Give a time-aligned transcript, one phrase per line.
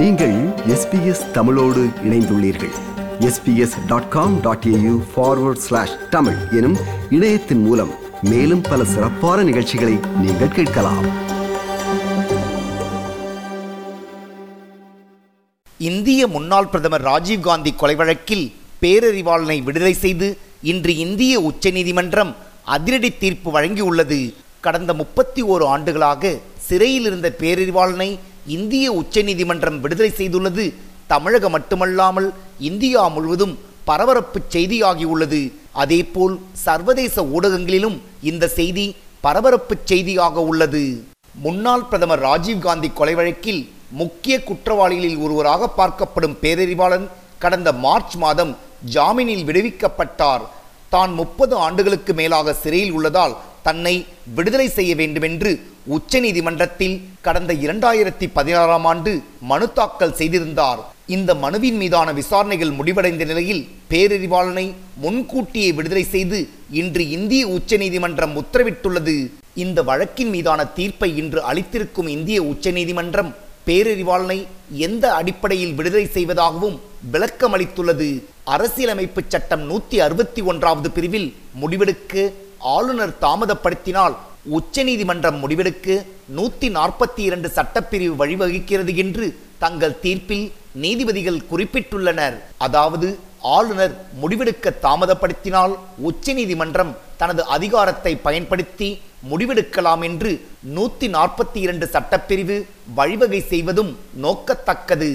[0.00, 0.34] நீங்கள்
[0.66, 2.72] எஸ்பிஎஸ் தமிழோடு இணைந்துள்ளீர்கள்.
[3.20, 6.76] SBS dot com dot AU forward slash Tamil எனும்
[7.10, 7.90] இணையத்தின் மூலம்
[8.22, 11.06] மேலும் பல சிறப்பான நிகழ்ச்சிகளை நீங்கள் கேட்கலாம்.
[15.78, 24.34] இந்திய முன்னாள் பிரதமர் ராஜீவ்காந்தி கொலை வழக்கில் பேரறிவாளனை விடுதலை செய்து இன்று இந்திய உச்சநீதிமன்றம் அதிரடி தீர்ப்பு வழங்கியுள்ளது.
[24.60, 30.64] கடந்த முப்பத்தி ஓரு ஆண்டுகளாக சிறையில் இருந்த பேரறிவாளனை இந்திய உச்சநீதிமன்றம் விடுதலை செய்துள்ளது.
[31.06, 33.54] தமிழகம் மட்டுமல்லாமல் இந்தியா முழுவதும்
[33.84, 35.40] பரபரப்பு செய்தியாகியுள்ளது.
[35.82, 37.96] அதேபோல் சர்வதேச ஊடகங்களிலும்
[38.30, 38.86] இந்த செய்தி
[39.20, 40.84] பரபரப்பு செய்தியாக உள்ளது.
[41.44, 43.62] முன்னாள் பிரதமர் ராஜீவ்காந்தி கொலை வழக்கில்
[44.00, 47.06] முக்கிய குற்றவாளிகளில் ஒருவராக பார்க்கப்படும் பேரறிவாளன்
[47.38, 48.52] கடந்த மார்ச் மாதம்
[48.94, 50.44] ஜாமீனில் விடுவிக்கப்பட்டார்.
[50.94, 55.50] தான் முப்பது ஆண்டுகளுக்கு மேலாக சிறையில் உள்ளதால் தன்னை விடுதலை செய்ய வேண்டுமென்று
[55.86, 60.80] உச்சநீதிமன்றத்தில் கடந்த இரண்டாயிரத்தி பதினாறாம் ஆண்டு மனு தாக்கல் செய்திருந்தார்.
[61.06, 69.30] இந்த மனுவின் மீதான விசாரணைகள் முடிவடைந்த நிலையில் பேரறிவாளனை முன்கூட்டியே விடுதலை செய்து இன்று இந்திய உச்சநீதிமன்றம் உத்தரவிட்டுள்ளது.
[69.54, 73.34] இந்த வழக்கின் மீதான தீர்ப்பை இன்று அளித்திருக்கும் இந்திய உச்சநீதிமன்றம்
[73.66, 74.46] பேரறிவாளனை
[74.86, 78.08] எந்த அடிப்படையில் விடுதலை செய்வதாகவும் விளக்கம் அளித்துள்ளது
[78.44, 86.04] அரசியலமைப்பு சட்டம் நூத்தி அறுபத்தி ஒன்றாவது பிரிவில் முடிவெடுக்க ஆளுநர் தாமதப்படுத்தினால் உச்சநீதிமன்றம் முடிவெடுக்க
[86.36, 89.26] நூத்தி நாற்பத்தி இரண்டு சட்டப்பிரிவு வழிவகுக்கிறது என்று
[89.58, 92.36] தங்கள் தீர்ப்பில் நீதிபதிகள் குறிப்பிட்டுள்ளனர்.
[92.58, 100.30] அதாவது ஆளுநர் முடிவெடுக்க தாமதப்படுத்தினால் உச்சநீதிமன்றம் தனது அதிகாரத்தை பயன்படுத்தி முடிவெடுக்கலாம் என்று
[100.76, 105.10] நூத்தி நாற்பத்தி இரண்டு சட்டப்பிரிவு வழிவகை செய்வதும் நோக்கத்தக்கது.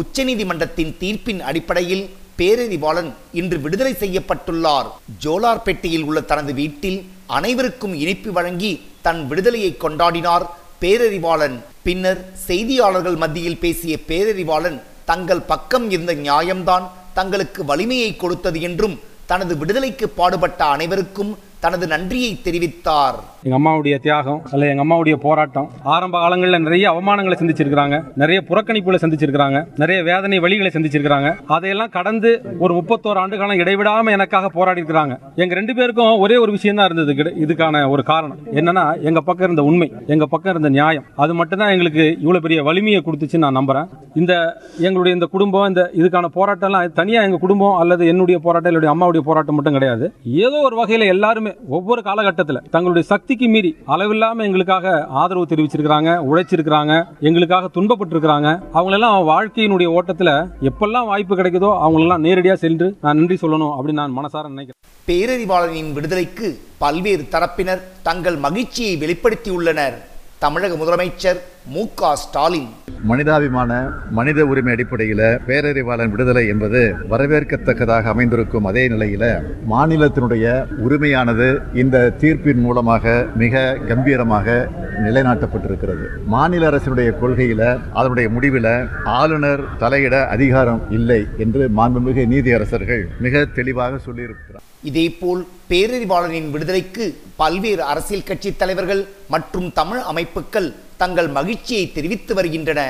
[0.00, 2.04] உச்சநீதிமன்றத்தின் தீர்ப்பின் அடிப்படையில்
[2.38, 4.86] பேரறிவாளன் இன்று விடுதலை செய்யப்பட்டுள்ளார்.
[5.24, 10.46] ஜோலார்பேட்டையில் உள்ள தனது வீட்டில் அனைவருக்கும் இனிப்பு வழங்கி தன் விடுதலையை கொண்டாடினார்
[10.80, 11.56] பேரறிவாளன்.
[11.82, 16.82] பின்னர் செய்தியாளர்கள் மத்தியில் பேசிய பேரறிவாளன் தங்கள் பக்கம் இருந்த நியாயம்தான்
[17.14, 23.18] தங்களுக்கு வலிமையை கொடுத்தது என்றும் தனது விடுதலைக்கு பாடுபட்ட அனைவருக்கும் தனது நன்றியை தெரிவித்தார்.
[23.44, 25.70] எங்கள் அம்மாவுடைய தியாகம் அல்ல எங்கள் அம்மாவுடைய போராட்டம்.
[25.82, 28.04] ஆரம்ப காலங்களில் நிறைய அவமானங்களை சந்திச்சிருக்கிறாங்க.
[28.14, 29.66] நிறைய புறக்கணிப்புகளை சந்திச்சிருக்கிறாங்க.
[29.76, 31.36] நிறைய வேதனை வழிகளை சந்திச்சிருக்கிறாங்க.
[31.46, 36.50] அதையெல்லாம் கடந்து ஒரு முப்பத்தோரு ஆண்டு காலம் இடைவிடாமல் எனக்காக போராடி இருக்கிறாங்க எங்கள் ரெண்டு பேருக்கும் ஒரே ஒரு
[36.50, 37.22] விஷயம் தான் இருந்தது.
[37.22, 38.36] கிடை- இதுக்கான ஒரு காரணம்.
[38.52, 41.04] என்னன்னா எங்கள் பக்கம் இருந்த உண்மை எங்கள் பக்கம் இருந்த நியாயம்.
[41.16, 43.88] அது மட்டும்தான் எங்களுக்கு இவ்வளோ பெரிய வலிமையை கொடுத்துச்சு நான் நம்புறேன்.
[44.14, 49.24] இந்த எங்களுடைய இந்த குடும்பம் இந்த இதுக்கான போராட்டம்லாம் தனியாக எங்கள் குடும்பம் அல்லது என்னுடைய போராட்டம் என்னுடைய அம்மாவுடைய
[49.24, 50.12] போராட்டம் மட்டும் கிடையாது.
[50.24, 54.86] ஏதோ ஒரு வகையில் எல்லாருமே ஒவ்வொரு காலகட்டத்தில் தங்களுடைய சக்தி சக்திக்கு மீறி அளவில்லாம எங்களுக்காக
[55.20, 56.92] ஆதரவு தெரிவிச்சிருக்கிறாங்க உழைச்சிருக்கிறாங்க
[57.28, 58.48] எங்களுக்காக துன்பப்பட்டிருக்கிறாங்க.
[58.78, 60.32] அவங்களெல்லாம் வாழ்க்கையினுடைய ஓட்டத்தில்
[60.68, 64.80] எப்பெல்லாம் வாய்ப்பு கிடைக்குதோ அவங்களெல்லாம் நேரடியாக சென்று நான் நன்றி சொல்லணும் அப்படின்னு நான் மனசார நினைக்கிறேன்.
[65.08, 66.50] பேரறிவாளனின் விடுதலைக்கு
[66.84, 69.98] பல்வேறு தரப்பினர் தங்கள் மகிழ்ச்சியை வெளிப்படுத்தியுள்ளனர்.
[70.44, 71.42] தமிழக முதலமைச்சர்
[71.74, 72.70] மு க ஸ்டாலின்.
[73.10, 73.70] மனிதாபிமான
[74.16, 76.80] மனித உரிமை அடிப்படையில் பேரறிவாளன் விடுதலை என்பது
[77.12, 79.26] வரவேற்கத்தக்கதாக அமைந்திருக்கும் அதே நிலையில்
[79.72, 80.46] மாநிலத்தினுடைய
[80.86, 81.48] உரிமையானது
[81.82, 84.56] இந்த தீர்ப்பின் மூலமாக மிக கம்பீரமாக
[85.04, 86.04] நிலைநாட்டப்பட்டிருக்கிறது.
[86.34, 87.66] மாநில அரசினுடைய கொள்கையில்
[87.98, 88.72] அதனுடைய முடிவில்
[89.18, 94.64] ஆளுநர் தலையிட அதிகாரம் இல்லை என்று மாண்புமிகு நீதியரசர்கள் மிக தெளிவாக சொல்லியிருக்கிறார்.
[94.90, 97.04] இதேபோல் பேரறிவாளனின் விடுதலைக்கு
[97.42, 99.02] பல்வேறு அரசியல் கட்சி தலைவர்கள்
[99.34, 100.70] மற்றும் தமிழ் அமைப்புகள்
[101.02, 102.80] தங்கள் மகிழ்ச்சியை தெரிவித்து வருகின்றன.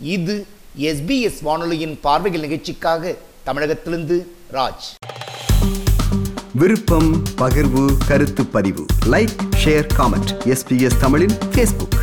[0.00, 0.34] இது
[0.78, 3.14] எஸ்பிஎஸ் வானொலியின் பார்வைகள் நிகழ்ச்சிக்காக
[3.46, 4.16] தமிழகத்திலிருந்து
[4.52, 4.86] ராஜ்.
[6.54, 8.84] விருப்பம் பகிர்வு கருத்து பதிவு.
[9.06, 11.98] லைக் ஷேர் காமெண்ட் எஸ்பிஎஸ் தமிழின் ஃபேஸ்புக்